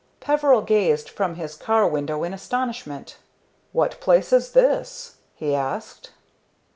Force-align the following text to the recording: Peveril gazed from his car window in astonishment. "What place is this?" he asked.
Peveril 0.19 0.63
gazed 0.63 1.07
from 1.07 1.35
his 1.35 1.55
car 1.55 1.85
window 1.87 2.23
in 2.23 2.33
astonishment. 2.33 3.17
"What 3.71 3.99
place 4.01 4.33
is 4.33 4.53
this?" 4.53 5.17
he 5.35 5.53
asked. 5.53 6.09